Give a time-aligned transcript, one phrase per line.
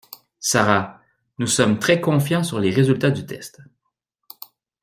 [0.39, 0.99] Sara,
[1.37, 3.61] nous sommes très confiants sur les résultats du test.